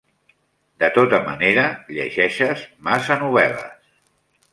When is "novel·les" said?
3.25-3.93